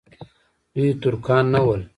دوی 0.73 0.89
ترکان 1.01 1.45
نه 1.53 1.59
ول. 1.65 1.81